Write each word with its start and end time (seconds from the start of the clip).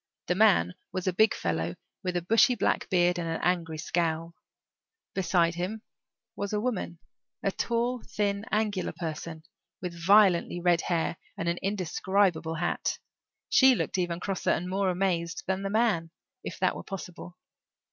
The 0.25 0.33
man 0.33 0.73
was 0.91 1.05
a 1.05 1.13
big 1.13 1.35
fellow 1.35 1.75
with 2.03 2.17
a 2.17 2.23
bushy 2.23 2.55
black 2.55 2.89
beard 2.89 3.19
and 3.19 3.29
an 3.29 3.39
angry 3.43 3.77
scowl. 3.77 4.33
Beside 5.13 5.53
him 5.53 5.83
was 6.35 6.53
a 6.53 6.59
woman 6.59 6.97
a 7.43 7.51
tall, 7.51 8.01
thin, 8.01 8.43
angular 8.51 8.93
person, 8.93 9.43
with 9.79 9.93
violently 10.03 10.59
red 10.59 10.81
hair 10.81 11.17
and 11.37 11.47
an 11.47 11.59
indescribable 11.61 12.55
hat. 12.55 12.97
She 13.47 13.75
looked 13.75 13.99
even 13.99 14.19
crosser 14.19 14.49
and 14.49 14.67
more 14.67 14.89
amazed 14.89 15.43
than 15.45 15.61
the 15.61 15.69
man, 15.69 16.09
if 16.43 16.57
that 16.57 16.75
were 16.75 16.81
possible. 16.81 17.37